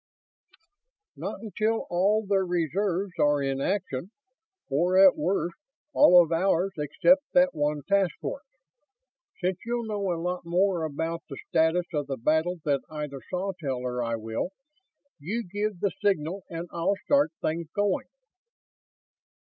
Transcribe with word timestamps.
"Not 1.15 1.41
until 1.43 1.85
all 1.91 2.25
their 2.25 2.43
reserves 2.43 3.13
are 3.19 3.43
in 3.43 3.61
action. 3.61 4.09
Or, 4.67 4.97
at 4.97 5.15
worst, 5.15 5.57
all 5.93 6.23
of 6.23 6.31
ours 6.31 6.73
except 6.79 7.21
that 7.35 7.53
one 7.53 7.83
task 7.87 8.15
force. 8.19 8.47
Since 9.41 9.59
you'll 9.63 9.85
know 9.85 10.11
a 10.11 10.17
lot 10.19 10.41
more 10.43 10.85
about 10.85 11.21
the 11.29 11.37
status 11.49 11.85
of 11.93 12.07
the 12.07 12.17
battle 12.17 12.57
than 12.65 12.79
either 12.89 13.21
Sawtelle 13.29 13.83
or 13.85 14.01
I 14.01 14.15
will, 14.15 14.49
you 15.19 15.43
give 15.47 15.79
the 15.81 15.91
signal 16.03 16.45
and 16.49 16.67
I'll 16.71 16.95
start 17.05 17.31
things 17.39 17.67
going." 17.75 18.07